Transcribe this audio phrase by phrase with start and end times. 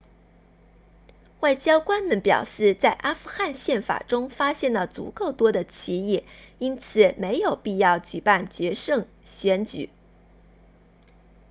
[1.41, 6.23] 外交官们表示在阿富汗宪法中发现了足够多的歧义
[6.57, 9.91] 因此没有必要举办决胜选举